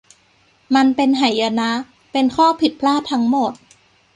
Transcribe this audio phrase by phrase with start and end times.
[0.75, 1.71] มันเป็นหายนะ
[2.11, 3.53] เป็นข้อผิดพลาดทั้งหมด